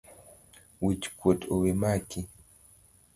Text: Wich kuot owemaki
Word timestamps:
Wich 0.83 1.05
kuot 1.19 1.41
owemaki 1.53 2.19